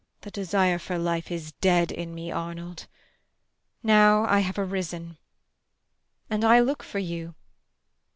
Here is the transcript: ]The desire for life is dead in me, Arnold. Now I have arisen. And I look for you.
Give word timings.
]The 0.21 0.31
desire 0.31 0.79
for 0.79 0.97
life 0.97 1.29
is 1.31 1.51
dead 1.51 1.91
in 1.91 2.15
me, 2.15 2.31
Arnold. 2.31 2.87
Now 3.83 4.25
I 4.25 4.39
have 4.39 4.57
arisen. 4.57 5.19
And 6.27 6.43
I 6.43 6.59
look 6.59 6.81
for 6.81 6.97
you. 6.97 7.35